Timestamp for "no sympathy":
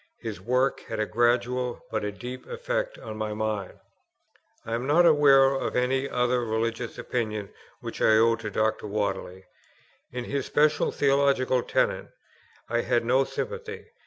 13.05-13.91